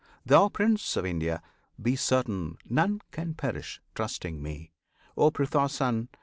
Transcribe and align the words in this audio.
Thou 0.25 0.49
Prince 0.49 0.97
of 0.97 1.05
India! 1.05 1.43
Be 1.79 1.95
certain 1.95 2.57
none 2.67 3.01
can 3.11 3.35
perish, 3.35 3.79
trusting 3.93 4.41
Me! 4.41 4.71
O 5.15 5.29
Pritha's 5.29 5.73
Son! 5.73 6.09